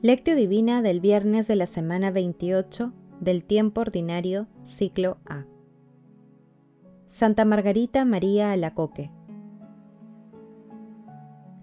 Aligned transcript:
Lectio 0.00 0.36
Divina 0.36 0.80
del 0.80 1.00
viernes 1.00 1.48
de 1.48 1.56
la 1.56 1.66
semana 1.66 2.12
28 2.12 2.92
del 3.18 3.44
tiempo 3.44 3.80
ordinario, 3.80 4.46
ciclo 4.62 5.18
A. 5.26 5.44
Santa 7.08 7.44
Margarita 7.44 8.04
María 8.04 8.52
Alacoque. 8.52 9.10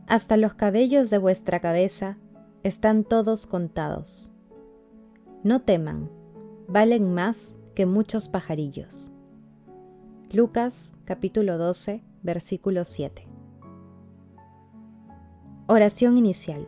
Hasta 0.05 0.35
los 0.35 0.53
cabellos 0.53 1.09
de 1.09 1.17
vuestra 1.17 1.61
cabeza 1.61 2.17
están 2.63 3.05
todos 3.05 3.47
contados. 3.47 4.33
No 5.45 5.61
teman, 5.61 6.11
valen 6.67 7.13
más 7.13 7.57
que 7.73 7.85
muchos 7.85 8.27
pajarillos. 8.27 9.11
Lucas 10.29 10.97
capítulo 11.05 11.57
12, 11.57 12.03
versículo 12.21 12.83
7. 12.83 13.29
Oración 15.67 16.17
inicial. 16.17 16.67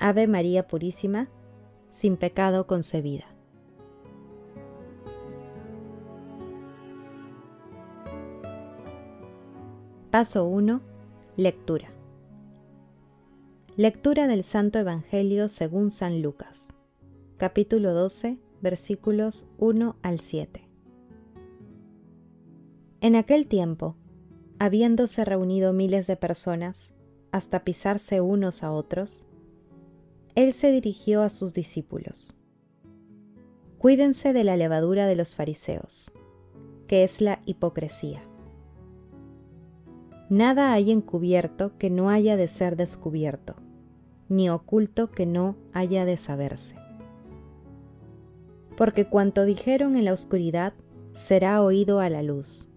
Ave 0.00 0.28
María 0.28 0.68
Purísima, 0.68 1.28
sin 1.88 2.16
pecado 2.16 2.66
concebida. 2.66 3.26
Paso 10.10 10.44
1. 10.44 10.80
Lectura. 11.36 11.88
Lectura 13.76 14.26
del 14.26 14.44
Santo 14.44 14.78
Evangelio 14.78 15.48
según 15.48 15.90
San 15.90 16.22
Lucas, 16.22 16.74
capítulo 17.36 17.92
12, 17.92 18.38
versículos 18.60 19.50
1 19.58 19.96
al 20.02 20.20
7. 20.20 20.68
En 23.00 23.16
aquel 23.16 23.48
tiempo, 23.48 23.96
habiéndose 24.58 25.24
reunido 25.24 25.72
miles 25.72 26.06
de 26.06 26.16
personas, 26.16 26.94
hasta 27.30 27.64
pisarse 27.64 28.20
unos 28.20 28.62
a 28.62 28.72
otros, 28.72 29.27
él 30.38 30.52
se 30.52 30.70
dirigió 30.70 31.22
a 31.22 31.30
sus 31.30 31.52
discípulos. 31.52 32.38
Cuídense 33.76 34.32
de 34.32 34.44
la 34.44 34.56
levadura 34.56 35.08
de 35.08 35.16
los 35.16 35.34
fariseos, 35.34 36.12
que 36.86 37.02
es 37.02 37.20
la 37.20 37.42
hipocresía. 37.44 38.22
Nada 40.30 40.72
hay 40.72 40.92
encubierto 40.92 41.76
que 41.76 41.90
no 41.90 42.08
haya 42.08 42.36
de 42.36 42.46
ser 42.46 42.76
descubierto, 42.76 43.56
ni 44.28 44.48
oculto 44.48 45.10
que 45.10 45.26
no 45.26 45.56
haya 45.72 46.04
de 46.04 46.16
saberse. 46.16 46.76
Porque 48.76 49.08
cuanto 49.08 49.44
dijeron 49.44 49.96
en 49.96 50.04
la 50.04 50.12
oscuridad 50.12 50.72
será 51.10 51.62
oído 51.62 51.98
a 51.98 52.10
la 52.10 52.22
luz, 52.22 52.70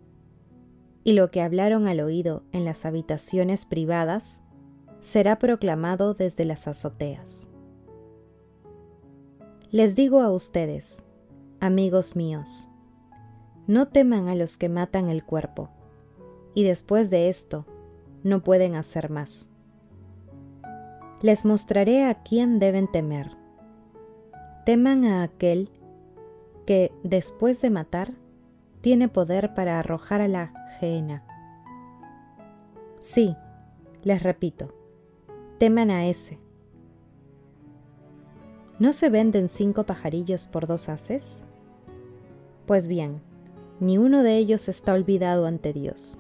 y 1.04 1.14
lo 1.14 1.30
que 1.30 1.42
hablaron 1.42 1.88
al 1.88 2.00
oído 2.00 2.42
en 2.54 2.66
las 2.66 2.86
habitaciones 2.88 3.66
privadas 3.66 4.42
será 5.00 5.38
proclamado 5.38 6.16
desde 6.16 6.44
las 6.44 6.68
azoteas. 6.68 7.51
Les 9.72 9.96
digo 9.96 10.20
a 10.20 10.30
ustedes, 10.30 11.06
amigos 11.62 12.18
míos, 12.18 12.68
no 13.68 13.88
teman 13.88 14.28
a 14.28 14.36
los 14.36 14.58
que 14.58 14.68
matan 14.68 15.08
el 15.10 15.24
cuerpo, 15.24 15.70
y 16.54 16.66
después 16.66 17.10
de 17.10 17.30
esto 17.30 17.66
no 18.22 18.44
pueden 18.44 18.76
hacer 18.76 19.10
más. 19.10 19.50
Les 21.22 21.46
mostraré 21.46 22.04
a 22.04 22.16
quién 22.16 22.60
deben 22.60 22.92
temer. 22.92 23.38
Teman 24.66 25.06
a 25.06 25.24
aquel 25.24 25.70
que, 26.66 26.92
después 27.06 27.62
de 27.62 27.70
matar, 27.70 28.12
tiene 28.82 29.08
poder 29.08 29.54
para 29.54 29.80
arrojar 29.80 30.20
a 30.20 30.28
la 30.28 30.52
gehenna. 30.82 31.24
Sí, 33.00 33.38
les 34.04 34.22
repito, 34.22 34.76
teman 35.60 35.92
a 35.92 36.08
ese 36.08 36.42
¿No 38.82 38.94
se 38.94 39.12
venden 39.12 39.48
cinco 39.48 39.84
pajarillos 39.84 40.48
por 40.48 40.66
dos 40.66 40.90
haces? 40.90 41.46
Pues 42.66 42.88
bien, 42.88 43.22
ni 43.80 44.00
uno 44.00 44.24
de 44.24 44.38
ellos 44.38 44.68
está 44.68 44.94
olvidado 44.94 45.46
ante 45.46 45.72
Dios. 45.72 46.20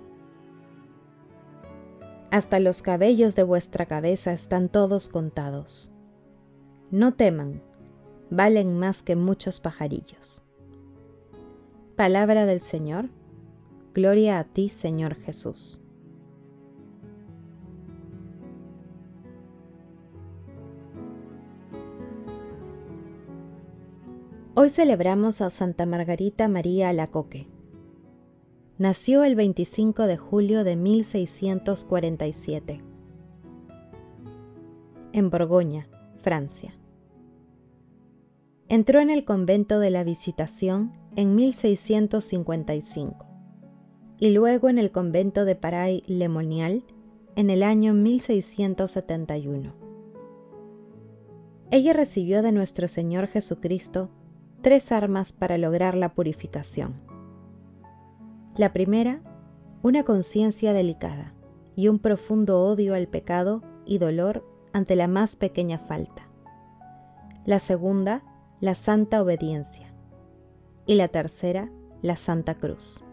Hasta 2.29 2.59
los 2.59 2.83
cabellos 2.83 3.35
de 3.35 3.41
vuestra 3.41 3.87
cabeza 3.87 4.31
están 4.31 4.69
todos 4.69 5.09
contados. 5.09 5.91
No 6.91 7.15
teman, 7.15 7.63
valen 8.29 8.77
más 8.77 9.01
que 9.01 9.15
muchos 9.15 9.59
pajarillos. 9.59 10.45
Palabra 11.95 12.45
del 12.45 12.61
Señor, 12.61 13.09
gloria 13.95 14.37
a 14.37 14.43
ti 14.43 14.69
Señor 14.69 15.15
Jesús. 15.15 15.83
Hoy 24.63 24.69
celebramos 24.69 25.41
a 25.41 25.49
Santa 25.49 25.87
Margarita 25.87 26.47
María 26.47 26.89
Alacoque. 26.89 27.47
Nació 28.77 29.23
el 29.23 29.33
25 29.33 30.05
de 30.05 30.17
julio 30.17 30.63
de 30.63 30.75
1647 30.75 32.79
en 35.13 35.29
Borgoña, 35.31 35.89
Francia. 36.19 36.75
Entró 38.69 38.99
en 38.99 39.09
el 39.09 39.25
convento 39.25 39.79
de 39.79 39.89
la 39.89 40.03
Visitación 40.03 40.91
en 41.15 41.33
1655 41.33 43.25
y 44.19 44.29
luego 44.29 44.69
en 44.69 44.77
el 44.77 44.91
convento 44.91 45.43
de 45.43 45.55
Paray 45.55 46.03
Le 46.05 46.29
Monial 46.29 46.83
en 47.35 47.49
el 47.49 47.63
año 47.63 47.95
1671. 47.95 49.73
Ella 51.71 51.93
recibió 51.93 52.43
de 52.43 52.51
nuestro 52.51 52.87
Señor 52.87 53.25
Jesucristo 53.25 54.11
tres 54.61 54.91
armas 54.91 55.33
para 55.33 55.57
lograr 55.57 55.95
la 55.95 56.13
purificación. 56.13 56.93
La 58.55 58.73
primera, 58.73 59.21
una 59.81 60.03
conciencia 60.03 60.73
delicada 60.73 61.33
y 61.75 61.87
un 61.87 61.99
profundo 61.99 62.61
odio 62.61 62.93
al 62.93 63.07
pecado 63.07 63.63
y 63.85 63.97
dolor 63.97 64.45
ante 64.71 64.95
la 64.95 65.07
más 65.07 65.35
pequeña 65.35 65.79
falta. 65.79 66.27
La 67.43 67.59
segunda, 67.59 68.23
la 68.59 68.75
santa 68.75 69.21
obediencia. 69.21 69.93
Y 70.85 70.95
la 70.95 71.07
tercera, 71.07 71.71
la 72.01 72.15
Santa 72.15 72.55
Cruz. 72.55 73.03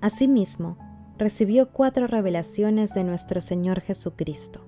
Asimismo, 0.00 0.76
recibió 1.16 1.70
cuatro 1.72 2.06
revelaciones 2.06 2.94
de 2.94 3.02
nuestro 3.02 3.40
Señor 3.40 3.80
Jesucristo 3.80 4.67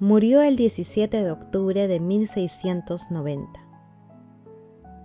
murió 0.00 0.42
el 0.42 0.54
17 0.54 1.24
de 1.24 1.30
octubre 1.32 1.88
de 1.88 1.98
1690. 1.98 3.60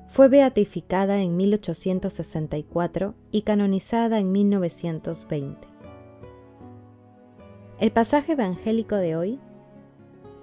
Fue 0.08 0.28
beatificada 0.28 1.20
en 1.24 1.36
1864 1.36 3.16
y 3.32 3.42
canonizada 3.42 4.20
en 4.20 4.32
1920. 4.32 5.68
El 7.80 7.92
pasaje 7.92 8.34
evangélico 8.34 8.96
de 8.96 9.16
hoy 9.16 9.40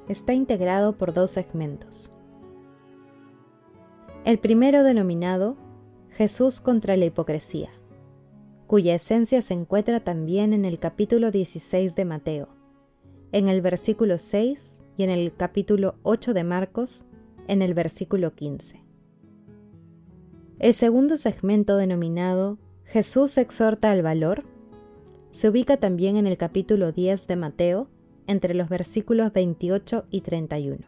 está 0.09 0.33
integrado 0.33 0.97
por 0.99 1.15
dos 1.15 1.31
segmentos. 1.31 2.13
El 4.25 4.41
primero 4.41 4.83
denominado 4.83 5.57
Jesús 6.11 6.61
contra 6.61 6.97
la 6.97 7.05
hipocresía, 7.05 7.71
cuya 8.67 8.97
esencia 8.97 9.43
se 9.43 9.55
encuentra 9.55 10.01
también 10.01 10.53
en 10.53 10.65
el 10.65 10.81
capítulo 10.81 11.31
16 11.31 11.95
de 11.95 12.05
Mateo 12.05 12.60
en 13.33 13.49
el 13.49 13.61
versículo 13.61 14.19
6 14.19 14.83
y 14.97 15.03
en 15.05 15.11
el 15.11 15.35
capítulo 15.35 15.95
8 16.03 16.35
de 16.35 16.45
Marcos, 16.45 17.09
en 17.47 17.63
el 17.63 17.75
versículo 17.75 18.35
15. 18.35 18.83
El 20.59 20.75
segundo 20.75 21.17
segmento 21.17 21.77
denominado 21.77 22.59
Jesús 22.85 23.39
exhorta 23.39 23.91
al 23.91 24.03
valor 24.03 24.45
se 25.31 25.49
ubica 25.49 25.77
también 25.77 26.17
en 26.17 26.27
el 26.27 26.37
capítulo 26.37 26.91
10 26.91 27.29
de 27.29 27.37
Mateo, 27.37 27.89
entre 28.27 28.53
los 28.53 28.69
versículos 28.69 29.33
28 29.33 30.07
y 30.11 30.23
31. 30.23 30.79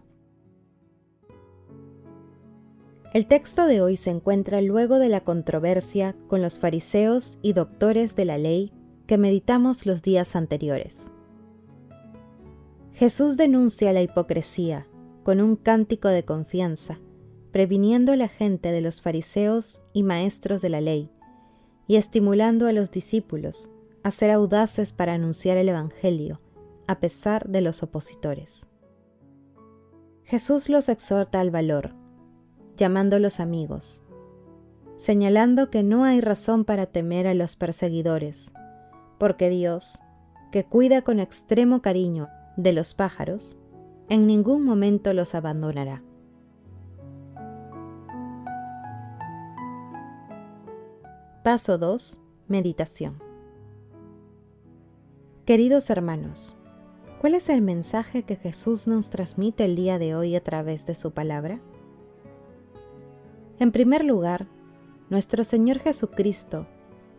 El 3.14 3.26
texto 3.26 3.66
de 3.66 3.80
hoy 3.80 3.96
se 3.96 4.10
encuentra 4.10 4.60
luego 4.62 4.98
de 4.98 5.08
la 5.08 5.22
controversia 5.22 6.16
con 6.28 6.42
los 6.42 6.58
fariseos 6.58 7.38
y 7.40 7.52
doctores 7.52 8.16
de 8.16 8.24
la 8.24 8.38
ley 8.38 8.72
que 9.06 9.18
meditamos 9.18 9.86
los 9.86 10.02
días 10.02 10.34
anteriores 10.34 11.11
Jesús 12.94 13.38
denuncia 13.38 13.92
la 13.92 14.02
hipocresía 14.02 14.86
con 15.22 15.40
un 15.40 15.56
cántico 15.56 16.08
de 16.08 16.24
confianza, 16.24 16.98
previniendo 17.50 18.12
a 18.12 18.16
la 18.16 18.28
gente 18.28 18.70
de 18.70 18.82
los 18.82 19.00
fariseos 19.00 19.82
y 19.92 20.02
maestros 20.02 20.60
de 20.60 20.68
la 20.68 20.80
ley, 20.80 21.10
y 21.86 21.96
estimulando 21.96 22.66
a 22.66 22.72
los 22.72 22.90
discípulos 22.90 23.72
a 24.02 24.10
ser 24.10 24.30
audaces 24.30 24.92
para 24.92 25.14
anunciar 25.14 25.56
el 25.56 25.68
Evangelio, 25.68 26.40
a 26.86 27.00
pesar 27.00 27.48
de 27.48 27.62
los 27.62 27.82
opositores. 27.82 28.66
Jesús 30.24 30.68
los 30.68 30.88
exhorta 30.88 31.40
al 31.40 31.50
valor, 31.50 31.94
llamándolos 32.76 33.40
amigos, 33.40 34.04
señalando 34.96 35.70
que 35.70 35.82
no 35.82 36.04
hay 36.04 36.20
razón 36.20 36.64
para 36.64 36.86
temer 36.86 37.26
a 37.26 37.34
los 37.34 37.56
perseguidores, 37.56 38.52
porque 39.18 39.48
Dios, 39.48 40.00
que 40.50 40.64
cuida 40.64 41.02
con 41.02 41.20
extremo 41.20 41.80
cariño 41.80 42.28
de 42.56 42.72
los 42.72 42.94
pájaros, 42.94 43.58
en 44.08 44.26
ningún 44.26 44.64
momento 44.64 45.12
los 45.14 45.34
abandonará. 45.34 46.02
Paso 51.42 51.78
2. 51.78 52.20
Meditación. 52.48 53.18
Queridos 55.44 55.90
hermanos, 55.90 56.56
¿cuál 57.20 57.34
es 57.34 57.48
el 57.48 57.62
mensaje 57.62 58.22
que 58.22 58.36
Jesús 58.36 58.86
nos 58.86 59.10
transmite 59.10 59.64
el 59.64 59.74
día 59.74 59.98
de 59.98 60.14
hoy 60.14 60.36
a 60.36 60.44
través 60.44 60.86
de 60.86 60.94
su 60.94 61.10
palabra? 61.10 61.60
En 63.58 63.72
primer 63.72 64.04
lugar, 64.04 64.46
nuestro 65.10 65.42
Señor 65.42 65.78
Jesucristo 65.78 66.66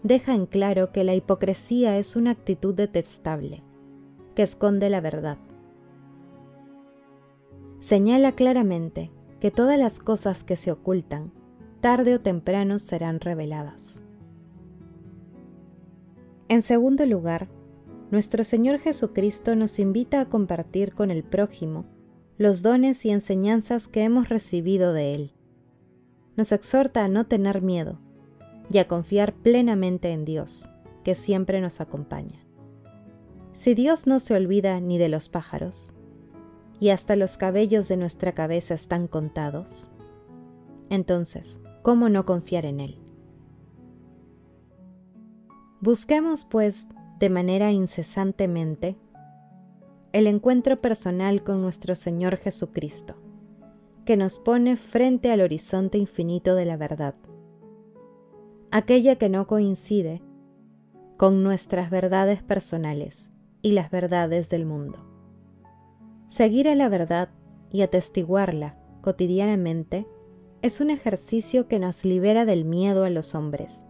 deja 0.03 0.33
en 0.35 0.45
claro 0.45 0.91
que 0.91 1.03
la 1.03 1.15
hipocresía 1.15 1.97
es 1.97 2.15
una 2.15 2.31
actitud 2.31 2.73
detestable, 2.73 3.61
que 4.35 4.43
esconde 4.43 4.89
la 4.89 5.01
verdad 5.01 5.37
señala 7.83 8.31
claramente 8.31 9.11
que 9.41 9.51
todas 9.51 9.77
las 9.77 9.99
cosas 9.99 10.45
que 10.45 10.55
se 10.55 10.71
ocultan, 10.71 11.33
tarde 11.81 12.15
o 12.15 12.21
temprano 12.21 12.79
serán 12.79 13.19
reveladas. 13.19 14.03
En 16.47 16.61
segundo 16.61 17.05
lugar, 17.05 17.49
nuestro 18.09 18.45
Señor 18.45 18.79
Jesucristo 18.79 19.57
nos 19.57 19.79
invita 19.79 20.21
a 20.21 20.29
compartir 20.29 20.93
con 20.93 21.11
el 21.11 21.25
prójimo 21.25 21.83
los 22.37 22.61
dones 22.61 23.03
y 23.05 23.09
enseñanzas 23.09 23.89
que 23.89 24.03
hemos 24.03 24.29
recibido 24.29 24.93
de 24.93 25.15
Él. 25.15 25.33
Nos 26.37 26.53
exhorta 26.53 27.03
a 27.03 27.09
no 27.09 27.25
tener 27.25 27.61
miedo 27.61 27.99
y 28.71 28.77
a 28.77 28.87
confiar 28.87 29.33
plenamente 29.33 30.13
en 30.13 30.23
Dios, 30.23 30.69
que 31.03 31.15
siempre 31.15 31.59
nos 31.59 31.81
acompaña. 31.81 32.45
Si 33.53 33.75
Dios 33.75 34.07
no 34.07 34.19
se 34.19 34.35
olvida 34.35 34.79
ni 34.79 34.97
de 34.97 35.09
los 35.09 35.29
pájaros, 35.29 35.93
y 36.79 36.89
hasta 36.89 37.15
los 37.15 37.37
cabellos 37.37 37.87
de 37.87 37.97
nuestra 37.97 38.33
cabeza 38.33 38.73
están 38.73 39.07
contados, 39.07 39.91
entonces, 40.89 41.59
¿cómo 41.83 42.09
no 42.09 42.25
confiar 42.25 42.65
en 42.65 42.79
Él? 42.79 42.99
Busquemos, 45.81 46.45
pues, 46.45 46.89
de 47.19 47.29
manera 47.29 47.71
incesantemente 47.71 48.97
el 50.13 50.25
encuentro 50.25 50.81
personal 50.81 51.43
con 51.43 51.61
nuestro 51.61 51.95
Señor 51.95 52.37
Jesucristo, 52.37 53.15
que 54.03 54.17
nos 54.17 54.39
pone 54.39 54.77
frente 54.77 55.31
al 55.31 55.41
horizonte 55.41 55.99
infinito 55.99 56.55
de 56.55 56.65
la 56.65 56.75
verdad, 56.75 57.15
aquella 58.71 59.15
que 59.17 59.29
no 59.29 59.45
coincide 59.45 60.23
con 61.17 61.43
nuestras 61.43 61.91
verdades 61.91 62.41
personales 62.41 63.32
y 63.63 63.71
las 63.71 63.89
verdades 63.89 64.51
del 64.51 64.67
mundo. 64.67 64.99
Seguir 66.27 66.67
a 66.67 66.75
la 66.75 66.89
verdad 66.89 67.29
y 67.71 67.81
atestiguarla 67.81 68.77
cotidianamente 69.01 70.07
es 70.61 70.79
un 70.79 70.91
ejercicio 70.91 71.67
que 71.67 71.79
nos 71.79 72.05
libera 72.05 72.45
del 72.45 72.65
miedo 72.65 73.05
a 73.05 73.09
los 73.09 73.33
hombres 73.33 73.85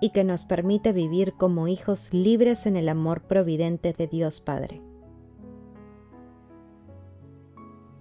y 0.00 0.10
que 0.10 0.24
nos 0.24 0.44
permite 0.44 0.92
vivir 0.92 1.34
como 1.34 1.68
hijos 1.68 2.12
libres 2.12 2.66
en 2.66 2.76
el 2.76 2.88
amor 2.88 3.22
providente 3.22 3.92
de 3.92 4.06
Dios 4.06 4.40
Padre. 4.40 4.82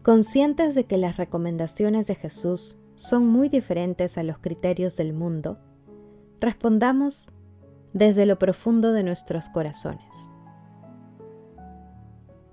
Conscientes 0.02 0.76
de 0.76 0.86
que 0.86 0.98
las 0.98 1.18
recomendaciones 1.18 2.08
de 2.08 2.16
Jesús 2.16 2.78
son 2.96 3.28
muy 3.28 3.48
diferentes 3.48 4.18
a 4.18 4.24
los 4.24 4.38
criterios 4.38 4.98
del 4.98 5.14
mundo, 5.14 5.60
respondamos 6.42 7.32
desde 7.94 8.26
lo 8.26 8.38
profundo 8.38 8.92
de 8.92 9.04
nuestros 9.04 9.50
corazones. 9.50 10.33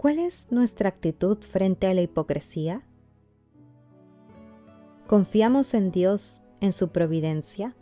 ¿Cuál 0.00 0.19
es 0.19 0.50
nuestra 0.50 0.88
actitud 0.88 1.37
frente 1.43 1.87
a 1.87 1.93
la 1.93 2.00
hipocresía? 2.00 2.82
¿Confiamos 5.06 5.75
en 5.75 5.91
Dios, 5.91 6.41
en 6.62 6.73
su 6.73 6.88
providencia? 6.88 7.76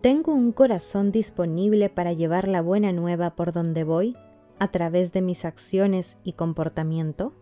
¿Tengo 0.00 0.32
un 0.32 0.52
corazón 0.52 1.12
disponible 1.12 1.90
para 1.90 2.14
llevar 2.14 2.48
la 2.48 2.62
buena 2.62 2.92
nueva 2.92 3.36
por 3.36 3.52
donde 3.52 3.84
voy 3.84 4.16
a 4.58 4.68
través 4.68 5.12
de 5.12 5.20
mis 5.20 5.44
acciones 5.44 6.16
y 6.24 6.32
comportamiento? 6.32 7.34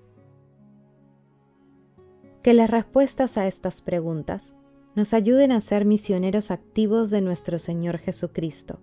Que 2.43 2.55
las 2.55 2.71
respuestas 2.71 3.39
a 3.39 3.47
estas 3.47 3.83
preguntas 3.83 4.57
nos 4.97 5.15
ayuden 5.15 5.53
a 5.53 5.61
ser 5.61 5.85
misioneros 5.85 6.51
activos 6.51 7.11
de 7.11 7.21
nuestro 7.21 7.61
Señor 7.61 7.99
Jesucristo 7.99 8.81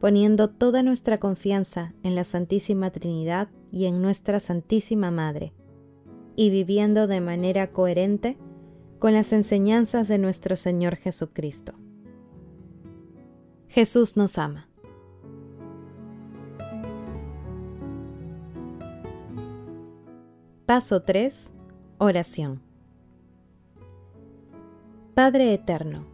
poniendo 0.00 0.48
toda 0.48 0.82
nuestra 0.82 1.18
confianza 1.18 1.94
en 2.02 2.14
la 2.14 2.24
Santísima 2.24 2.90
Trinidad 2.90 3.48
y 3.72 3.86
en 3.86 4.00
nuestra 4.00 4.40
Santísima 4.40 5.10
Madre, 5.10 5.52
y 6.36 6.50
viviendo 6.50 7.06
de 7.06 7.20
manera 7.20 7.72
coherente 7.72 8.38
con 8.98 9.12
las 9.12 9.32
enseñanzas 9.32 10.08
de 10.08 10.18
nuestro 10.18 10.56
Señor 10.56 10.96
Jesucristo. 10.96 11.74
Jesús 13.68 14.16
nos 14.16 14.38
ama. 14.38 14.68
Paso 20.66 21.02
3. 21.02 21.54
Oración. 21.98 22.62
Padre 25.14 25.54
Eterno, 25.54 26.06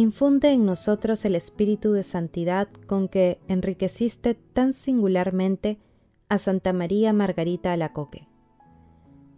infunde 0.00 0.52
en 0.52 0.66
nosotros 0.66 1.24
el 1.24 1.34
espíritu 1.34 1.92
de 1.92 2.02
santidad 2.02 2.68
con 2.86 3.08
que 3.08 3.40
enriqueciste 3.48 4.34
tan 4.34 4.74
singularmente 4.74 5.78
a 6.28 6.36
Santa 6.36 6.74
María 6.74 7.14
Margarita 7.14 7.72
Alacoque, 7.72 8.28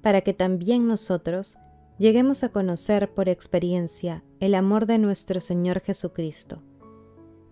para 0.03 0.23
que 0.23 0.33
también 0.33 0.89
nosotros 0.89 1.59
lleguemos 1.97 2.43
a 2.43 2.49
conocer 2.49 3.15
por 3.15 3.29
experiencia 3.29 4.25
el 4.41 4.57
amor 4.57 4.87
de 4.87 4.99
nuestro 4.99 5.41
Señor 5.41 5.81
Jesucristo, 5.81 6.61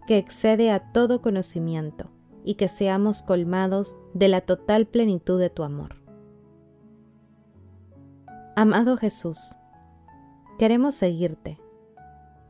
que 0.09 0.19
excede 0.19 0.73
a 0.73 0.91
todo 0.93 1.23
conocimiento, 1.23 2.11
y 2.45 2.55
que 2.55 2.67
seamos 2.67 3.23
colmados 3.23 3.97
de 4.15 4.29
la 4.29 4.41
total 4.41 4.87
plenitud 4.87 5.39
de 5.39 5.51
tu 5.51 5.65
amor. 5.65 5.97
Amado 8.55 8.97
Jesús, 8.97 9.57
queremos 10.59 10.95
seguirte 10.95 11.59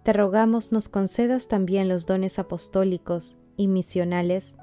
te 0.07 0.13
rogamos 0.13 0.71
nos 0.71 0.89
concedas 0.89 1.49
también 1.49 1.89
los 1.89 2.07
dones 2.07 2.39
apostólicos 2.39 3.39
y 3.57 3.67
misionales 3.67 4.57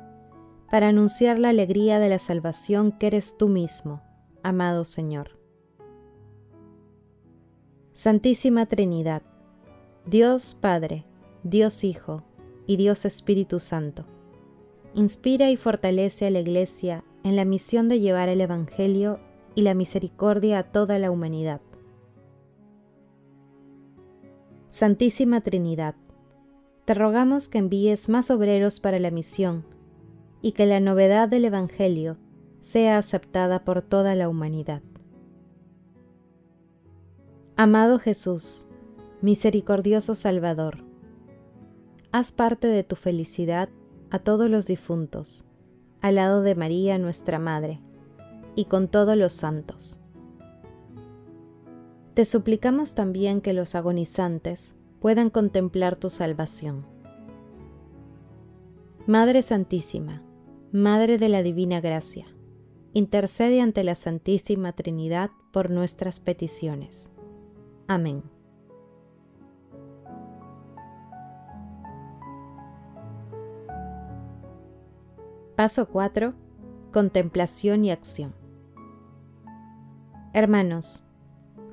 para 0.71 0.87
anunciar 0.87 1.37
la 1.37 1.49
alegría 1.49 1.99
de 1.99 2.07
la 2.07 2.17
salvación 2.17 2.93
que 2.93 3.07
eres 3.07 3.35
tú 3.37 3.49
mismo, 3.49 4.01
amado 4.41 4.85
Señor. 4.85 5.37
Santísima 7.91 8.67
Trinidad, 8.67 9.21
Dios 10.05 10.53
Padre, 10.53 11.03
Dios 11.43 11.83
Hijo 11.83 12.23
y 12.65 12.77
Dios 12.77 13.03
Espíritu 13.03 13.59
Santo, 13.59 14.05
inspira 14.93 15.49
y 15.49 15.57
fortalece 15.57 16.25
a 16.25 16.31
la 16.31 16.39
Iglesia 16.39 17.03
en 17.25 17.35
la 17.35 17.43
misión 17.43 17.89
de 17.89 17.99
llevar 17.99 18.29
el 18.29 18.39
Evangelio 18.39 19.19
y 19.55 19.63
la 19.63 19.73
misericordia 19.73 20.59
a 20.59 20.71
toda 20.71 20.99
la 20.99 21.11
humanidad 21.11 21.59
Santísima 24.73 25.39
Trinidad, 25.41 25.93
te 26.85 26.95
rogamos 26.95 27.47
que 27.47 27.59
envíes 27.59 28.09
más 28.09 28.31
obreros 28.31 28.79
para 28.79 28.97
la 28.97 29.11
misión 29.11 29.63
y 30.41 30.53
que 30.53 30.65
la 30.65 30.79
novedad 30.79 31.29
del 31.29 31.45
Evangelio 31.45 32.17
sea 32.59 32.97
aceptada 32.97 33.65
por 33.65 33.83
toda 33.83 34.15
la 34.15 34.27
humanidad. 34.27 34.81
Amado 37.55 37.99
Jesús, 37.99 38.67
misericordioso 39.21 40.15
Salvador, 40.15 40.83
haz 42.11 42.31
parte 42.31 42.65
de 42.65 42.83
tu 42.83 42.95
felicidad 42.95 43.69
a 44.09 44.17
todos 44.17 44.49
los 44.49 44.65
difuntos, 44.65 45.45
al 46.01 46.15
lado 46.15 46.41
de 46.41 46.55
María 46.55 46.97
nuestra 46.97 47.37
Madre, 47.37 47.79
y 48.55 48.65
con 48.65 48.87
todos 48.87 49.15
los 49.17 49.33
santos 49.33 50.02
te 52.13 52.25
suplicamos 52.25 52.93
también 52.93 53.41
que 53.41 53.53
los 53.53 53.73
agonizantes 53.75 54.75
puedan 54.99 55.29
contemplar 55.29 55.95
tu 55.95 56.09
salvación. 56.09 56.85
Madre 59.07 59.41
Santísima, 59.41 60.21
Madre 60.71 61.17
de 61.17 61.29
la 61.29 61.41
Divina 61.43 61.81
Gracia, 61.81 62.27
intercede 62.93 63.61
ante 63.61 63.83
la 63.83 63.95
Santísima 63.95 64.73
Trinidad 64.73 65.31
por 65.51 65.71
nuestras 65.71 66.19
peticiones. 66.19 67.11
Amén. 67.87 68.23
Paso 75.55 75.87
4. 75.87 76.33
Contemplación 76.91 77.85
y 77.85 77.91
acción. 77.91 78.33
Hermanos, 80.33 81.05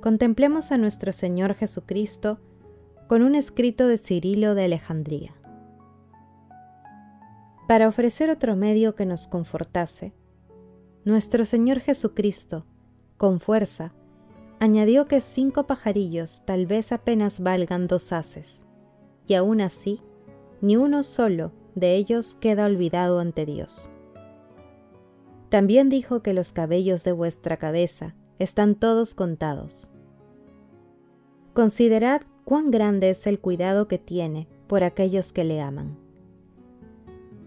contemplemos 0.00 0.72
a 0.72 0.78
nuestro 0.78 1.12
Señor 1.12 1.54
Jesucristo 1.54 2.38
con 3.06 3.22
un 3.22 3.34
escrito 3.34 3.86
de 3.86 3.98
Cirilo 3.98 4.54
de 4.54 4.64
Alejandría. 4.64 5.34
Para 7.68 7.86
ofrecer 7.86 8.30
otro 8.30 8.56
medio 8.56 8.94
que 8.94 9.06
nos 9.06 9.26
confortase, 9.26 10.14
nuestro 11.04 11.44
Señor 11.44 11.80
Jesucristo, 11.80 12.66
con 13.16 13.40
fuerza, 13.40 13.92
añadió 14.58 15.06
que 15.06 15.20
cinco 15.20 15.66
pajarillos 15.66 16.44
tal 16.44 16.66
vez 16.66 16.92
apenas 16.92 17.40
valgan 17.40 17.86
dos 17.86 18.12
haces, 18.12 18.64
y 19.26 19.34
aún 19.34 19.60
así, 19.60 20.00
ni 20.60 20.76
uno 20.76 21.02
solo 21.02 21.52
de 21.74 21.94
ellos 21.94 22.34
queda 22.34 22.66
olvidado 22.66 23.20
ante 23.20 23.46
Dios. 23.46 23.90
También 25.48 25.88
dijo 25.88 26.22
que 26.22 26.32
los 26.32 26.52
cabellos 26.52 27.04
de 27.04 27.12
vuestra 27.12 27.56
cabeza 27.56 28.14
están 28.40 28.74
todos 28.74 29.14
contados. 29.14 29.92
Considerad 31.52 32.22
cuán 32.44 32.70
grande 32.70 33.10
es 33.10 33.26
el 33.26 33.38
cuidado 33.38 33.86
que 33.86 33.98
tiene 33.98 34.48
por 34.66 34.82
aquellos 34.82 35.32
que 35.32 35.44
le 35.44 35.60
aman. 35.60 35.96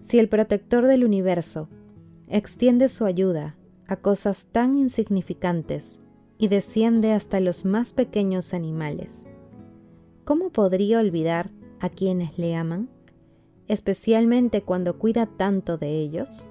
Si 0.00 0.18
el 0.18 0.28
protector 0.28 0.86
del 0.86 1.04
universo 1.04 1.68
extiende 2.28 2.88
su 2.88 3.04
ayuda 3.06 3.56
a 3.88 3.96
cosas 3.96 4.46
tan 4.46 4.76
insignificantes 4.76 6.00
y 6.38 6.48
desciende 6.48 7.12
hasta 7.12 7.40
los 7.40 7.64
más 7.64 7.92
pequeños 7.92 8.54
animales. 8.54 9.26
¿Cómo 10.24 10.50
podría 10.50 11.00
olvidar 11.00 11.50
a 11.80 11.88
quienes 11.88 12.38
le 12.38 12.54
aman, 12.54 12.88
especialmente 13.66 14.62
cuando 14.62 14.98
cuida 14.98 15.26
tanto 15.26 15.76
de 15.76 15.98
ellos? 15.98 16.48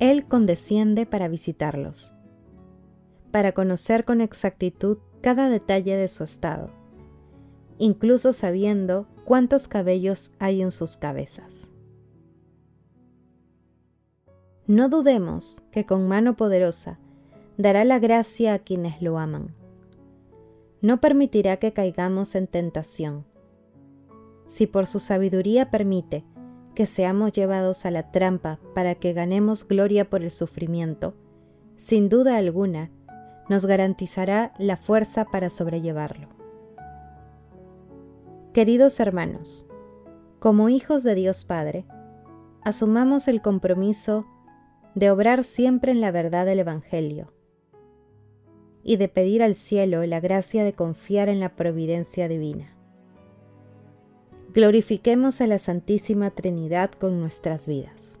Él 0.00 0.26
condesciende 0.26 1.06
para 1.06 1.28
visitarlos, 1.28 2.15
para 3.36 3.52
conocer 3.52 4.06
con 4.06 4.22
exactitud 4.22 4.96
cada 5.20 5.50
detalle 5.50 5.94
de 5.94 6.08
su 6.08 6.24
estado, 6.24 6.70
incluso 7.76 8.32
sabiendo 8.32 9.06
cuántos 9.26 9.68
cabellos 9.68 10.32
hay 10.38 10.62
en 10.62 10.70
sus 10.70 10.96
cabezas. 10.96 11.70
No 14.66 14.88
dudemos 14.88 15.60
que 15.70 15.84
con 15.84 16.08
mano 16.08 16.34
poderosa 16.34 16.98
dará 17.58 17.84
la 17.84 17.98
gracia 17.98 18.54
a 18.54 18.58
quienes 18.58 19.02
lo 19.02 19.18
aman. 19.18 19.54
No 20.80 21.02
permitirá 21.02 21.58
que 21.58 21.74
caigamos 21.74 22.36
en 22.36 22.46
tentación. 22.46 23.26
Si 24.46 24.66
por 24.66 24.86
su 24.86 24.98
sabiduría 24.98 25.70
permite 25.70 26.24
que 26.74 26.86
seamos 26.86 27.32
llevados 27.32 27.84
a 27.84 27.90
la 27.90 28.10
trampa 28.10 28.60
para 28.74 28.94
que 28.94 29.12
ganemos 29.12 29.68
gloria 29.68 30.08
por 30.08 30.22
el 30.22 30.30
sufrimiento, 30.30 31.12
sin 31.76 32.08
duda 32.08 32.38
alguna 32.38 32.90
nos 33.48 33.66
garantizará 33.66 34.52
la 34.58 34.76
fuerza 34.76 35.24
para 35.26 35.50
sobrellevarlo. 35.50 36.28
Queridos 38.52 38.98
hermanos, 39.00 39.66
como 40.38 40.68
hijos 40.68 41.02
de 41.02 41.14
Dios 41.14 41.44
Padre, 41.44 41.86
asumamos 42.62 43.28
el 43.28 43.42
compromiso 43.42 44.26
de 44.94 45.10
obrar 45.10 45.44
siempre 45.44 45.92
en 45.92 46.00
la 46.00 46.10
verdad 46.10 46.46
del 46.46 46.60
Evangelio 46.60 47.32
y 48.82 48.96
de 48.96 49.08
pedir 49.08 49.42
al 49.42 49.54
cielo 49.54 50.04
la 50.06 50.20
gracia 50.20 50.64
de 50.64 50.72
confiar 50.72 51.28
en 51.28 51.40
la 51.40 51.56
providencia 51.56 52.28
divina. 52.28 52.76
Glorifiquemos 54.54 55.40
a 55.42 55.46
la 55.46 55.58
Santísima 55.58 56.30
Trinidad 56.30 56.92
con 56.92 57.20
nuestras 57.20 57.66
vidas. 57.66 58.20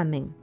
Amén. 0.00 0.37